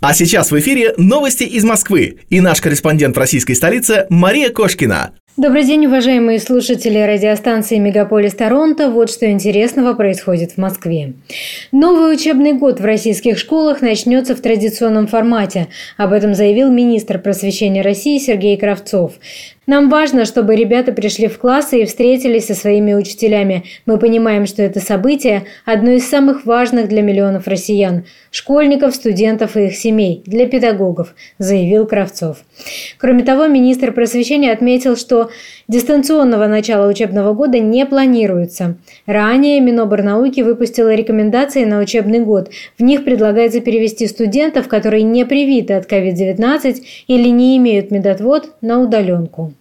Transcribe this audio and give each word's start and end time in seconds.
А 0.00 0.14
сейчас 0.14 0.52
в 0.52 0.58
эфире 0.60 0.94
новости 0.96 1.42
из 1.42 1.64
Москвы 1.64 2.18
и 2.30 2.40
наш 2.40 2.60
корреспондент 2.60 3.16
в 3.16 3.18
российской 3.18 3.54
столице 3.54 4.06
Мария 4.10 4.50
Кошкина. 4.50 5.10
Добрый 5.36 5.64
день, 5.64 5.86
уважаемые 5.86 6.38
слушатели 6.38 6.98
радиостанции 6.98 7.78
«Мегаполис 7.78 8.34
Торонто». 8.34 8.90
Вот 8.90 9.10
что 9.10 9.28
интересного 9.28 9.94
происходит 9.94 10.52
в 10.52 10.58
Москве. 10.58 11.14
Новый 11.72 12.14
учебный 12.14 12.52
год 12.52 12.78
в 12.78 12.84
российских 12.84 13.38
школах 13.38 13.80
начнется 13.80 14.36
в 14.36 14.40
традиционном 14.40 15.08
формате. 15.08 15.66
Об 15.96 16.12
этом 16.12 16.34
заявил 16.34 16.70
министр 16.70 17.20
просвещения 17.20 17.82
России 17.82 18.18
Сергей 18.18 18.56
Кравцов. 18.56 19.14
Нам 19.68 19.90
важно, 19.90 20.24
чтобы 20.24 20.56
ребята 20.56 20.92
пришли 20.92 21.28
в 21.28 21.38
классы 21.38 21.82
и 21.82 21.84
встретились 21.84 22.46
со 22.46 22.54
своими 22.54 22.94
учителями. 22.94 23.64
Мы 23.84 23.98
понимаем, 23.98 24.46
что 24.46 24.62
это 24.62 24.80
событие– 24.80 25.44
одно 25.66 25.90
из 25.90 26.08
самых 26.08 26.46
важных 26.46 26.88
для 26.88 27.02
миллионов 27.02 27.46
россиян– 27.46 28.06
школьников, 28.30 28.94
студентов 28.94 29.58
и 29.58 29.66
их 29.66 29.76
семей, 29.76 30.22
для 30.24 30.46
педагогов, 30.46 31.14
заявил 31.36 31.86
Кравцов. 31.86 32.38
Кроме 32.96 33.24
того, 33.24 33.46
министр 33.46 33.92
просвещения 33.92 34.52
отметил, 34.52 34.96
что 34.96 35.28
дистанционного 35.68 36.46
начала 36.46 36.88
учебного 36.88 37.34
года 37.34 37.58
не 37.58 37.84
планируется. 37.84 38.78
Ранее 39.04 39.60
Миноборнауки 39.60 40.40
выпустила 40.40 40.94
рекомендации 40.94 41.66
на 41.66 41.80
учебный 41.80 42.20
год. 42.20 42.50
В 42.78 42.82
них 42.82 43.04
предлагается 43.04 43.60
перевести 43.60 44.06
студентов, 44.06 44.66
которые 44.66 45.02
не 45.02 45.26
привиты 45.26 45.74
от 45.74 45.92
COVID-19 45.92 46.82
или 47.06 47.28
не 47.28 47.58
имеют 47.58 47.90
медотвод, 47.90 48.54
на 48.62 48.80
удаленку. 48.80 49.52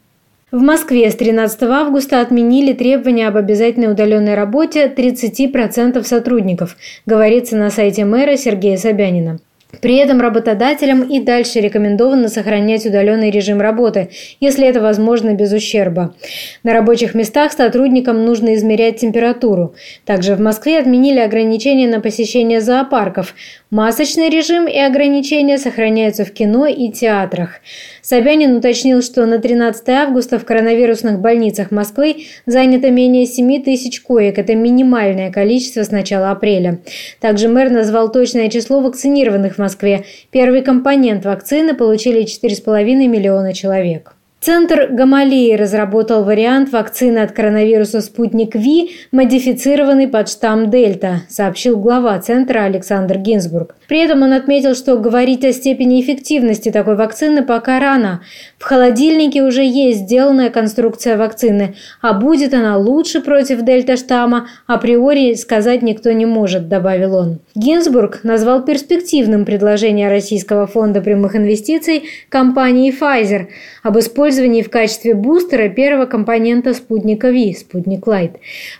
В 0.50 0.62
Москве 0.62 1.12
с 1.12 1.16
13 1.16 1.64
августа 1.64 2.22
отменили 2.22 2.72
требования 2.72 3.28
об 3.28 3.36
обязательной 3.36 3.92
удаленной 3.92 4.34
работе 4.34 4.86
30% 4.88 6.02
сотрудников, 6.06 6.78
говорится 7.06 7.58
на 7.58 7.70
сайте 7.70 8.06
мэра 8.06 8.38
Сергея 8.38 8.78
Собянина. 8.78 9.40
При 9.82 9.98
этом 9.98 10.22
работодателям 10.22 11.04
и 11.04 11.20
дальше 11.20 11.60
рекомендовано 11.60 12.30
сохранять 12.30 12.86
удаленный 12.86 13.30
режим 13.30 13.60
работы, 13.60 14.10
если 14.40 14.66
это 14.66 14.80
возможно 14.80 15.34
без 15.34 15.52
ущерба. 15.52 16.16
На 16.64 16.72
рабочих 16.72 17.14
местах 17.14 17.52
сотрудникам 17.52 18.24
нужно 18.24 18.56
измерять 18.56 19.02
температуру. 19.02 19.76
Также 20.06 20.36
в 20.36 20.40
Москве 20.40 20.80
отменили 20.80 21.20
ограничения 21.20 21.90
на 21.90 22.00
посещение 22.00 22.62
зоопарков. 22.62 23.36
Масочный 23.70 24.30
режим 24.30 24.66
и 24.66 24.78
ограничения 24.78 25.58
сохраняются 25.58 26.24
в 26.24 26.32
кино 26.32 26.68
и 26.68 26.90
театрах. 26.90 27.60
Собянин 28.02 28.56
уточнил, 28.56 29.02
что 29.02 29.26
на 29.26 29.40
13 29.40 29.90
августа 29.90 30.40
в 30.40 30.46
коронавирусных 30.46 31.20
больницах 31.20 31.70
Москвы 31.70 32.28
занято 32.46 32.90
менее 32.92 33.26
7 33.26 33.62
тысяч 33.64 34.00
коек. 34.02 34.40
Это 34.40 34.56
минимальное 34.56 35.34
количество 35.34 35.84
с 35.84 35.92
начала 35.92 36.32
апреля. 36.32 36.80
Также 37.20 37.50
мэр 37.50 37.70
назвал 37.70 38.10
точное 38.10 38.50
число 38.50 38.80
вакцинированных 38.80 39.56
в 39.56 39.60
Москве. 39.60 40.06
Первый 40.32 40.62
компонент 40.62 41.26
вакцины 41.26 41.74
получили 41.74 42.24
4,5 42.24 42.84
миллиона 43.08 43.54
человек. 43.54 44.17
Центр 44.40 44.90
Гамалеи 44.92 45.56
разработал 45.56 46.24
вариант 46.24 46.72
вакцины 46.72 47.18
от 47.20 47.32
коронавируса 47.32 48.02
«Спутник 48.02 48.54
Ви», 48.54 48.92
модифицированный 49.12 50.08
под 50.08 50.30
штамм 50.30 50.70
«Дельта», 50.70 51.22
сообщил 51.28 51.78
глава 51.78 52.18
центра 52.20 52.60
Александр 52.60 53.18
Гинзбург. 53.18 53.76
При 53.88 54.00
этом 54.00 54.22
он 54.22 54.34
отметил, 54.34 54.76
что 54.76 54.98
говорить 54.98 55.44
о 55.44 55.52
степени 55.52 56.00
эффективности 56.02 56.70
такой 56.70 56.96
вакцины 56.96 57.44
пока 57.44 57.80
рано. 57.80 58.22
В 58.60 58.64
холодильнике 58.64 59.42
уже 59.42 59.64
есть 59.64 60.02
сделанная 60.02 60.52
конструкция 60.52 61.18
вакцины, 61.18 61.74
а 62.02 62.14
будет 62.14 62.54
она 62.54 62.78
лучше 62.78 63.22
против 63.22 63.64
дельта-штамма, 63.64 64.50
априори 64.68 65.34
сказать 65.34 65.82
никто 65.82 66.12
не 66.12 66.28
может, 66.28 66.70
добавил 66.70 67.16
он. 67.16 67.40
Гинзбург 67.56 68.20
назвал 68.24 68.64
перспективным 68.64 69.46
предложение 69.46 70.10
Российского 70.10 70.68
фонда 70.68 71.02
прямых 71.02 71.36
инвестиций 71.36 72.04
компании 72.30 72.94
Pfizer 72.94 73.48
об 73.82 73.98
использовании 73.98 74.27
в 74.28 74.70
качестве 74.70 75.16
бустера 75.16 75.70
первого 75.70 76.06
компонента 76.06 76.74
спутника 76.74 77.30
Ви, 77.30 77.54
спутник 77.54 78.06
Лайт. 78.08 78.32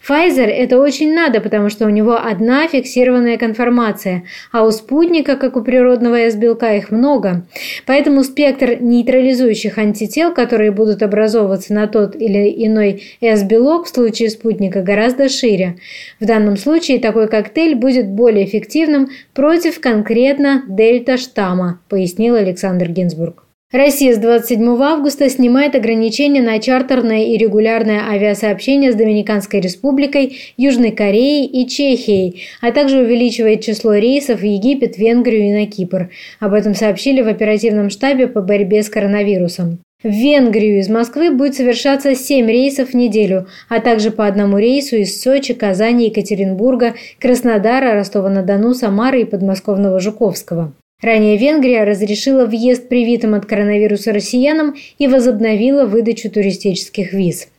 Pfizer 0.08 0.46
это 0.46 0.80
очень 0.80 1.14
надо, 1.14 1.40
потому 1.40 1.70
что 1.70 1.86
у 1.86 1.90
него 1.90 2.18
одна 2.18 2.68
фиксированная 2.68 3.38
конформация, 3.38 4.24
а 4.52 4.66
у 4.66 4.72
спутника 4.72 5.36
как 5.38 5.56
у 5.56 5.62
природного 5.62 6.16
S-белка, 6.28 6.76
их 6.76 6.92
много. 6.92 7.46
Поэтому 7.86 8.24
спектр 8.24 8.78
нейтрализующих 8.80 9.78
антител, 9.78 10.34
которые 10.34 10.72
будут 10.72 11.02
образовываться 11.02 11.74
на 11.74 11.88
тот 11.88 12.16
или 12.16 12.54
иной 12.66 13.04
S-белок 13.22 13.86
в 13.86 13.90
случае 13.90 14.30
спутника, 14.30 14.82
гораздо 14.82 15.30
шире. 15.30 15.78
В 16.20 16.26
данном 16.26 16.58
случае 16.58 17.00
такой 17.00 17.28
коктейль 17.28 17.76
будет 17.76 18.08
более 18.08 18.46
эффективным 18.46 19.10
против 19.34 19.80
конкретно 19.80 20.64
дельта-штамма, 20.68 21.80
пояснил 21.88 22.36
Александр 22.36 22.90
Гинзбург. 22.90 23.47
Россия 23.74 24.16
с 24.16 24.18
27 24.18 24.66
августа 24.82 25.30
снимает 25.30 25.76
ограничения 25.76 26.42
на 26.42 26.58
чартерное 26.60 27.26
и 27.26 27.38
регулярное 27.38 28.00
авиасообщение 28.10 28.94
с 28.94 28.96
Доминиканской 28.96 29.60
республикой, 29.60 30.38
Южной 30.56 30.92
Кореей 30.92 31.46
и 31.48 31.68
Чехией, 31.68 32.44
а 32.62 32.72
также 32.72 33.00
увеличивает 33.00 33.60
число 33.60 33.96
рейсов 33.96 34.40
в 34.40 34.46
Египет, 34.46 34.98
Венгрию 34.98 35.50
и 35.50 35.52
на 35.52 35.68
Кипр. 35.68 36.12
Об 36.40 36.54
этом 36.54 36.76
сообщили 36.76 37.22
в 37.22 37.28
оперативном 37.28 37.90
штабе 37.90 38.28
по 38.28 38.42
борьбе 38.42 38.84
с 38.84 38.90
коронавирусом. 38.90 39.80
В 40.02 40.08
Венгрию 40.08 40.80
из 40.80 40.88
Москвы 40.88 41.32
будет 41.32 41.56
совершаться 41.56 42.16
7 42.16 42.48
рейсов 42.50 42.92
в 42.92 42.94
неделю, 42.94 43.48
а 43.68 43.82
также 43.82 44.12
по 44.12 44.28
одному 44.28 44.60
рейсу 44.60 44.96
из 44.96 45.22
Сочи, 45.22 45.54
Казани, 45.54 46.06
Екатеринбурга, 46.06 46.94
Краснодара, 47.20 47.96
Ростова-на-Дону, 47.96 48.74
Самары 48.74 49.24
и 49.24 49.26
подмосковного 49.26 50.00
Жуковского. 50.00 50.72
Ранее 51.00 51.38
Венгрия 51.38 51.84
разрешила 51.84 52.48
въезд 52.48 52.90
привитым 52.90 53.36
от 53.36 53.46
коронавируса 53.46 54.12
россиянам 54.14 54.76
и 54.98 55.08
возобновила 55.08 55.86
выдачу 55.86 56.32
туристических 56.32 57.14
виз. 57.14 57.50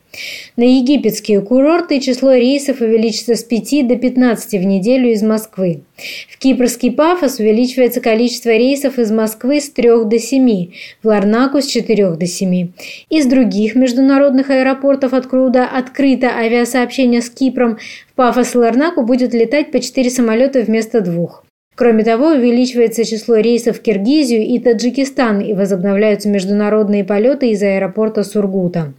На 0.57 0.63
египетские 0.63 1.39
курорты 1.39 2.01
число 2.01 2.33
рейсов 2.33 2.81
увеличится 2.81 3.35
с 3.35 3.43
5 3.45 3.87
до 3.87 3.95
15 3.95 4.59
в 4.59 4.65
неделю 4.65 5.13
из 5.13 5.21
Москвы. 5.21 5.83
В 6.29 6.37
кипрский 6.37 6.91
Пафос 6.91 7.39
увеличивается 7.39 8.01
количество 8.01 8.49
рейсов 8.49 8.99
из 8.99 9.09
Москвы 9.09 9.61
с 9.61 9.69
3 9.69 10.03
до 10.03 10.19
7, 10.19 10.71
в 11.01 11.07
Ларнаку 11.07 11.61
с 11.61 11.67
4 11.67 12.15
до 12.15 12.25
7. 12.25 12.71
Из 13.09 13.25
других 13.25 13.75
международных 13.75 14.49
аэропортов 14.49 15.13
откуда 15.13 15.65
открыто 15.65 16.27
авиасообщение 16.27 17.21
с 17.21 17.29
Кипром, 17.29 17.77
в 18.11 18.15
Пафос 18.15 18.55
и 18.55 18.57
Ларнаку 18.57 19.03
будет 19.03 19.33
летать 19.33 19.71
по 19.71 19.79
4 19.79 20.09
самолета 20.09 20.59
вместо 20.61 20.99
двух. 20.99 21.45
Кроме 21.79 22.03
того, 22.03 22.31
увеличивается 22.31 23.05
число 23.05 23.37
рейсов 23.37 23.77
в 23.77 23.81
Киргизию 23.81 24.41
и 24.41 24.59
Таджикистан 24.59 25.39
и 25.39 25.53
возобновляются 25.53 26.27
международные 26.27 27.05
полеты 27.05 27.51
из 27.51 27.63
аэропорта 27.63 28.25
Сургута. 28.25 28.91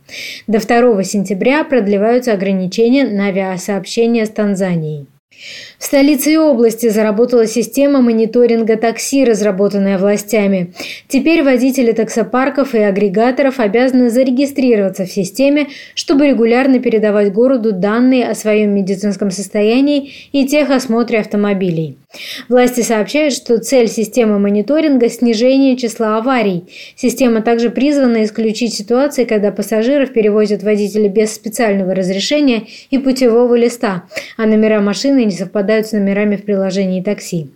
До 0.46 0.66
2 0.66 1.02
сентября 1.02 1.62
продлеваются 1.64 2.32
ограничения 2.32 3.04
на 3.04 3.26
авиасообщение 3.26 4.24
с 4.24 4.30
Танзанией. 4.30 5.04
В 5.78 5.84
столице 5.84 6.32
и 6.32 6.36
области 6.38 6.88
заработала 6.88 7.46
система 7.46 8.00
мониторинга 8.00 8.78
такси, 8.78 9.26
разработанная 9.26 9.98
властями. 9.98 10.72
Теперь 11.06 11.42
водители 11.42 11.92
таксопарков 11.92 12.74
и 12.74 12.78
агрегаторов 12.78 13.60
обязаны 13.60 14.08
зарегистрироваться 14.08 15.04
в 15.04 15.12
системе, 15.12 15.66
чтобы 15.94 16.28
регулярно 16.28 16.78
передавать 16.78 17.30
городу 17.30 17.72
данные 17.72 18.26
о 18.26 18.34
своем 18.34 18.74
медицинском 18.74 19.30
состоянии 19.30 20.12
и 20.32 20.46
техосмотре 20.46 21.20
автомобилей. 21.20 21.99
Власти 22.48 22.80
сообщают, 22.80 23.34
что 23.34 23.58
цель 23.58 23.88
системы 23.88 24.38
мониторинга– 24.38 25.08
снижение 25.10 25.76
числа 25.76 26.18
аварий. 26.18 26.64
Система 26.96 27.40
также 27.40 27.70
призвана 27.70 28.24
исключить 28.24 28.74
ситуации, 28.74 29.24
когда 29.24 29.52
пассажиров 29.52 30.12
перевозят 30.12 30.62
водители 30.62 31.06
без 31.06 31.32
специального 31.32 31.94
разрешения 31.94 32.66
и 32.90 32.98
путевого 32.98 33.54
листа, 33.54 34.04
а 34.36 34.46
номера 34.46 34.80
машины 34.80 35.24
не 35.24 35.32
совпадают 35.32 35.86
с 35.86 35.92
номерами 35.92 36.36
в 36.36 36.44
приложении 36.44 37.00
такси. 37.00 37.48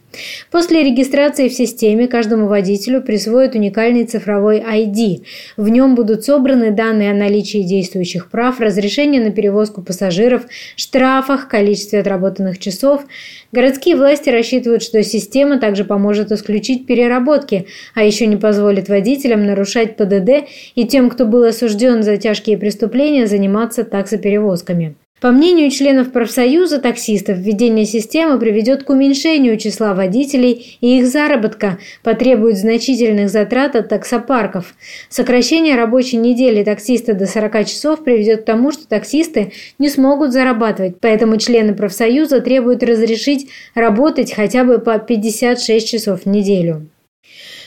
После 0.51 0.83
регистрации 0.83 1.49
в 1.49 1.53
системе 1.53 2.09
каждому 2.09 2.47
водителю 2.47 3.03
присвоят 3.03 3.55
уникальный 3.55 4.05
цифровой 4.05 4.61
ID. 4.61 5.25
В 5.57 5.69
нем 5.69 5.95
будут 5.95 6.25
собраны 6.25 6.71
данные 6.71 7.11
о 7.11 7.15
наличии 7.15 7.63
действующих 7.63 8.31
прав, 8.31 8.61
разрешения 8.61 9.21
на 9.21 9.31
перевозку 9.31 9.83
пассажиров, 9.83 10.43
штрафах, 10.77 11.49
количестве 11.49 12.01
отработанных 12.01 12.59
часов. 12.59 13.05
Городские 13.53 13.97
власти 13.97 14.31
рассчитывают, 14.31 14.83
что 14.83 15.03
система 15.03 15.59
также 15.59 15.85
поможет 15.85 16.33
исключить 16.33 16.87
переработки, 16.87 17.67
а 17.95 18.03
еще 18.03 18.27
не 18.27 18.37
позволит 18.37 18.89
водителям 18.89 19.47
нарушать 19.47 19.97
ПДД 19.97 20.49
и 20.75 20.87
тем, 20.87 21.11
кто 21.11 21.27
был 21.27 21.45
осужден 21.45 22.03
за 22.03 22.17
тяжкие 22.17 22.59
преступления, 22.59 23.27
заниматься 23.27 23.85
таксоперевозками. 23.85 24.97
По 25.25 25.31
мнению 25.31 25.71
членов 25.71 26.13
профсоюза 26.13 26.83
таксистов, 26.83 27.39
введение 27.39 27.87
системы 27.87 28.39
приведет 28.39 28.85
к 28.85 28.91
уменьшению 28.91 29.57
числа 29.57 29.95
водителей 29.95 30.77
и 30.83 30.99
их 30.99 31.07
заработка, 31.07 31.79
потребует 32.03 32.59
значительных 32.59 33.31
затрат 33.31 33.75
от 33.75 33.89
таксопарков. 33.89 34.75
Сокращение 35.09 35.77
рабочей 35.77 36.19
недели 36.19 36.63
таксиста 36.63 37.15
до 37.15 37.25
40 37.25 37.65
часов 37.65 38.05
приведет 38.05 38.43
к 38.43 38.45
тому, 38.45 38.71
что 38.71 38.87
таксисты 38.87 39.53
не 39.79 39.89
смогут 39.89 40.35
зарабатывать, 40.35 41.01
поэтому 41.01 41.39
члены 41.39 41.75
профсоюза 41.75 42.43
требуют 42.43 42.83
разрешить 42.83 43.49
работать 43.75 44.31
хотя 44.31 44.63
бы 44.63 44.79
по 44.79 44.99
56 44.99 45.89
часов 45.89 46.25
в 46.25 46.27
неделю. 46.27 46.87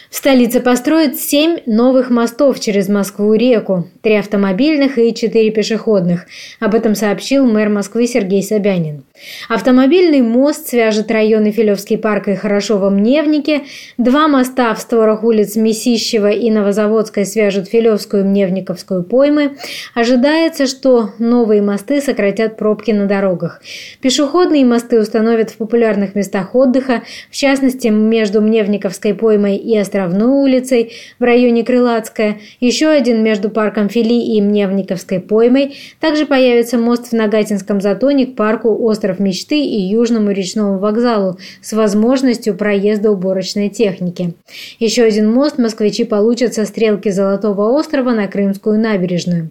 Столице 0.09 0.61
построят 0.61 1.17
семь 1.17 1.59
новых 1.65 2.09
мостов 2.09 2.59
через 2.59 2.87
Москву-реку, 2.87 3.87
три 4.01 4.15
автомобильных 4.15 4.97
и 4.97 5.13
четыре 5.13 5.51
пешеходных. 5.51 6.27
Об 6.59 6.75
этом 6.75 6.95
сообщил 6.95 7.45
мэр 7.45 7.69
Москвы 7.69 8.07
Сергей 8.07 8.41
Собянин. 8.41 9.03
Автомобильный 9.49 10.21
мост 10.21 10.67
свяжет 10.67 11.09
районы 11.09 11.51
Филевский 11.51 11.97
парк 11.97 12.27
и 12.27 12.35
Хорошово-Мневники. 12.35 13.63
Два 13.97 14.27
моста 14.27 14.73
в 14.75 14.79
створах 14.79 15.23
улиц 15.23 15.55
Месищева 15.55 16.29
и 16.29 16.51
Новозаводской 16.51 17.25
свяжут 17.25 17.67
Филевскую 17.69 18.23
и 18.23 18.25
Мневниковскую 18.25 19.03
поймы. 19.03 19.57
Ожидается, 19.95 20.67
что 20.67 21.11
новые 21.19 21.61
мосты 21.61 22.01
сократят 22.01 22.57
пробки 22.57 22.91
на 22.91 23.05
дорогах. 23.05 23.61
Пешеходные 24.01 24.65
мосты 24.65 24.99
установят 24.99 25.49
в 25.49 25.57
популярных 25.57 26.15
местах 26.15 26.53
отдыха, 26.53 27.03
в 27.31 27.35
частности, 27.35 27.87
между 27.87 28.41
Мневниковской 28.41 29.13
поймой 29.13 29.55
и 29.55 29.77
Островной 29.77 30.27
улицей 30.27 30.93
в 31.19 31.23
районе 31.23 31.63
Крылатская, 31.63 32.39
еще 32.59 32.87
один 32.89 33.23
между 33.23 33.49
парком 33.49 33.89
Фили 33.89 34.35
и 34.35 34.41
Мневниковской 34.41 35.19
поймой. 35.19 35.77
Также 35.99 36.25
появится 36.25 36.77
мост 36.77 37.07
в 37.07 37.13
Нагатинском 37.13 37.79
затоне 37.79 38.25
к 38.27 38.35
парку 38.35 38.75
Остров 38.83 39.06
Мечты 39.19 39.59
и 39.59 39.79
Южному 39.79 40.31
речному 40.31 40.77
вокзалу 40.77 41.39
с 41.61 41.73
возможностью 41.73 42.55
проезда 42.55 43.11
уборочной 43.11 43.69
техники. 43.69 44.33
Еще 44.77 45.03
один 45.03 45.31
мост 45.31 45.57
москвичи 45.57 46.03
получат 46.03 46.53
со 46.53 46.65
стрелки 46.65 47.09
Золотого 47.09 47.71
острова 47.71 48.11
на 48.11 48.27
Крымскую 48.27 48.79
набережную. 48.79 49.49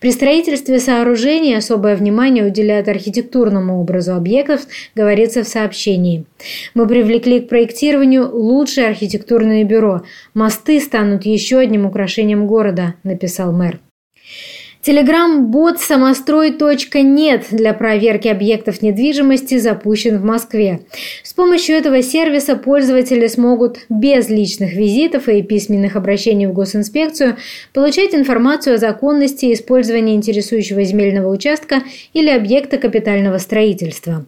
При 0.00 0.10
строительстве 0.10 0.80
сооружений 0.80 1.56
особое 1.56 1.94
внимание 1.94 2.44
уделяют 2.44 2.88
архитектурному 2.88 3.80
образу 3.80 4.14
объектов, 4.14 4.62
говорится 4.94 5.44
в 5.44 5.48
сообщении. 5.48 6.24
Мы 6.74 6.88
привлекли 6.88 7.40
к 7.40 7.48
проектированию 7.48 8.28
лучшие 8.34 8.88
архитектурные 8.88 9.64
бюро 9.64 9.84
бюро. 9.84 10.02
Мосты 10.34 10.80
станут 10.80 11.26
еще 11.26 11.58
одним 11.58 11.86
украшением 11.86 12.46
города, 12.46 12.94
написал 13.02 13.52
мэр. 13.52 13.80
Телеграм-бот 14.84 15.80
самострой.нет 15.80 17.46
для 17.50 17.72
проверки 17.72 18.28
объектов 18.28 18.82
недвижимости 18.82 19.56
запущен 19.56 20.18
в 20.18 20.24
Москве. 20.24 20.80
С 21.22 21.32
помощью 21.32 21.76
этого 21.76 22.02
сервиса 22.02 22.54
пользователи 22.54 23.26
смогут 23.28 23.78
без 23.88 24.28
личных 24.28 24.74
визитов 24.74 25.26
и 25.30 25.40
письменных 25.40 25.96
обращений 25.96 26.44
в 26.46 26.52
госинспекцию 26.52 27.38
получать 27.72 28.14
информацию 28.14 28.74
о 28.74 28.76
законности 28.76 29.54
использования 29.54 30.16
интересующего 30.16 30.84
земельного 30.84 31.32
участка 31.32 31.76
или 32.12 32.28
объекта 32.28 32.76
капитального 32.76 33.38
строительства. 33.38 34.26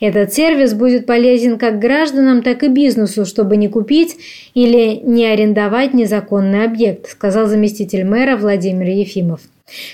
Этот 0.00 0.32
сервис 0.32 0.72
будет 0.72 1.04
полезен 1.04 1.58
как 1.58 1.80
гражданам, 1.80 2.42
так 2.42 2.62
и 2.62 2.68
бизнесу, 2.68 3.26
чтобы 3.26 3.58
не 3.58 3.68
купить 3.68 4.16
или 4.54 5.02
не 5.04 5.26
арендовать 5.26 5.92
незаконный 5.92 6.64
объект, 6.64 7.10
сказал 7.10 7.46
заместитель 7.46 8.06
мэра 8.06 8.38
Владимир 8.38 8.88
Ефимов. 8.88 9.40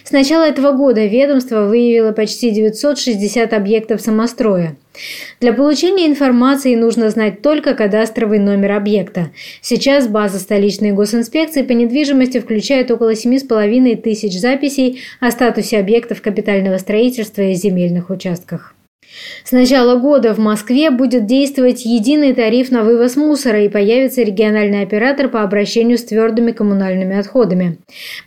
С 0.05 0.13
начала 0.13 0.45
этого 0.45 0.73
года 0.73 1.05
ведомство 1.05 1.67
выявило 1.67 2.13
почти 2.13 2.51
960 2.51 3.53
объектов 3.53 4.01
самостроя. 4.01 4.77
Для 5.41 5.53
получения 5.53 6.07
информации 6.07 6.77
нужно 6.77 7.11
знать 7.11 7.43
только 7.43 7.75
кадастровый 7.75 8.39
номер 8.39 8.73
объекта. 8.73 9.31
Сейчас 9.61 10.07
база 10.07 10.39
столичной 10.39 10.93
госинспекции 10.93 11.63
по 11.63 11.73
недвижимости 11.73 12.39
включает 12.39 12.91
около 12.91 13.15
7,5 13.15 13.97
тысяч 13.97 14.39
записей 14.39 15.01
о 15.21 15.31
статусе 15.31 15.79
объектов 15.79 16.23
капитального 16.23 16.79
строительства 16.79 17.43
и 17.43 17.55
земельных 17.55 18.11
участках. 18.11 18.74
С 19.45 19.53
начала 19.53 19.97
года 19.97 20.35
в 20.35 20.39
Москве 20.39 20.91
будет 20.91 21.27
действовать 21.27 21.85
единый 21.85 22.35
тариф 22.35 22.71
на 22.71 22.83
вывоз 22.83 23.17
мусора 23.17 23.65
и 23.65 23.69
появится 23.69 24.23
региональный 24.23 24.83
оператор 24.83 25.29
по 25.29 25.43
обращению 25.43 25.99
с 25.99 26.05
твердыми 26.05 26.53
коммунальными 26.53 27.17
отходами. 27.17 27.79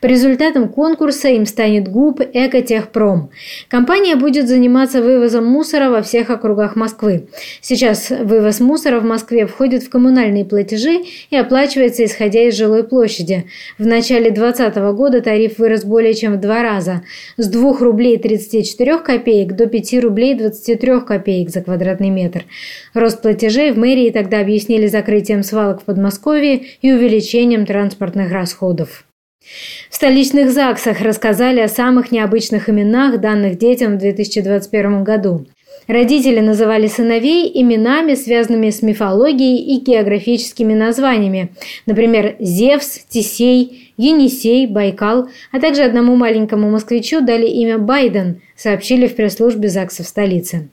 По 0.01 0.06
результатам 0.06 0.69
конкурса 0.69 1.29
им 1.29 1.45
станет 1.45 1.88
ГУП 1.88 2.21
«Экотехпром». 2.21 3.31
Компания 3.68 4.15
будет 4.15 4.47
заниматься 4.47 5.01
вывозом 5.01 5.45
мусора 5.45 5.89
во 5.89 6.01
всех 6.01 6.29
округах 6.29 6.75
Москвы. 6.75 7.27
Сейчас 7.62 8.09
вывоз 8.09 8.59
мусора 8.59 9.00
в 9.00 9.06
Москве 9.06 9.45
входит 9.45 9.83
в 9.83 9.89
коммунальные 9.89 10.45
платежи 10.45 11.03
и 11.30 11.35
оплачивается 11.35 12.06
исходя 12.06 12.47
из 12.47 12.56
жилой 12.56 12.83
площади. 12.83 13.45
В 13.77 13.85
начале 13.85 14.31
2020 14.31 14.77
года 14.95 15.21
тариф 15.21 15.57
вырос 15.57 15.83
более 15.83 16.13
чем 16.13 16.33
в 16.33 16.39
два 16.39 16.62
раза– 16.63 17.01
с 17.38 17.47
2 17.47 17.77
рублей 17.80 18.18
34 18.18 19.00
копеек 19.00 19.53
до 19.53 19.68
5 19.68 20.03
рублей 20.03 20.35
23 20.35 20.67
3 20.75 21.02
копеек 21.02 21.50
за 21.50 21.62
квадратный 21.62 22.10
метр. 22.10 22.46
Рост 22.94 23.22
платежей 23.22 23.72
в 23.72 23.78
мэрии 23.78 24.10
тогда 24.10 24.40
объяснили 24.40 24.88
закрытием 24.88 25.44
свалок 25.44 25.81
в 25.81 25.86
Подмосковье 25.86 26.64
и 26.81 26.92
увеличением 26.92 27.66
транспортных 27.66 28.31
расходов. 28.31 29.06
В 29.90 29.96
столичных 29.96 30.52
ЗАГСах 30.52 31.02
рассказали 31.02 31.62
о 31.62 31.69
самых 31.69 32.12
необычных 32.12 32.69
именах, 32.69 33.19
данных 33.22 33.58
детям 33.58 33.96
в 33.96 34.00
2021 34.00 35.04
году. 35.04 35.46
Родители 35.88 36.42
называли 36.42 36.88
сыновей 36.88 37.50
именами, 37.54 38.16
связанными 38.16 38.72
с 38.72 38.81
мифологией 38.81 39.75
и 39.75 39.80
географическими 39.80 40.74
названиями, 40.74 41.54
например, 41.86 42.36
Зевс, 42.39 43.00
Тисей, 43.07 43.94
Енисей, 43.95 44.68
Байкал, 44.68 45.30
а 45.54 45.60
также 45.62 45.84
одному 45.84 46.18
маленькому 46.18 46.69
москвичу 46.69 47.22
дали 47.22 47.48
имя 47.48 47.78
Байден, 47.78 48.42
сообщили 48.57 49.07
в 49.07 49.16
пресс-службе 49.16 49.69
ЗАГСа 49.69 50.04
в 50.04 50.07
столице. 50.07 50.68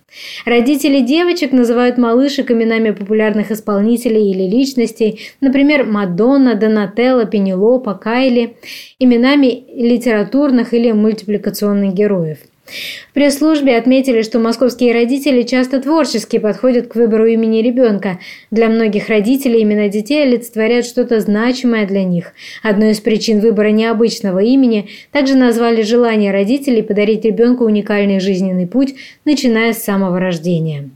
Родители 0.47 0.99
девочек 1.01 1.53
называют 1.53 1.97
малышек 1.97 2.51
именами 2.51 2.91
популярных 2.91 3.53
исполнителей 3.53 4.33
или 4.33 4.51
личностей, 4.51 5.21
например, 5.41 5.87
Мадонна, 5.87 6.57
Донателло, 6.57 7.25
Пенелопа, 7.25 7.95
Кайли, 7.95 8.57
именами 8.99 9.65
литературных 9.77 10.75
или 10.75 10.91
мультипликационных 10.91 11.95
героев– 11.95 12.39
в 12.67 13.13
пресс-службе 13.13 13.77
отметили, 13.77 14.23
что 14.23 14.39
московские 14.39 14.93
родители 14.93 15.43
часто 15.43 15.81
творчески 15.81 16.39
подходят 16.39 16.89
к 16.89 16.95
выбору 16.95 17.27
имени 17.27 17.63
ребенка. 17.63 18.19
Для 18.51 18.69
многих 18.69 19.09
родителей 19.09 19.63
имена 19.63 19.89
детей 19.89 20.23
олицетворяют 20.23 20.87
что-то 20.87 21.21
значимое 21.21 21.87
для 21.87 22.05
них. 22.05 22.33
Одной 22.63 22.93
из 22.93 23.01
причин 23.01 23.41
выбора 23.41 23.69
необычного 23.69 24.39
имени 24.39 24.89
также 25.13 25.37
назвали 25.37 25.83
желание 25.83 26.33
родителей 26.33 26.83
подарить 26.83 27.25
ребенку 27.25 27.65
уникальный 27.65 28.21
жизненный 28.21 28.67
путь, 28.67 28.95
начиная 29.25 29.73
с 29.73 29.83
самого 29.83 30.19
рождения. 30.19 30.91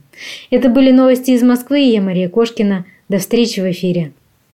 Это 0.51 0.69
были 0.69 0.91
новости 0.91 1.33
из 1.33 1.43
Москвы, 1.43 1.81
я 1.81 2.01
Мария 2.01 2.29
Кошкина. 2.29 2.87
До 3.09 3.19
встречи 3.19 3.61
в 3.61 3.71
эфире. 3.71 4.13